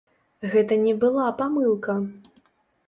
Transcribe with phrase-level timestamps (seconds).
[0.53, 2.01] Гэта не была памылка.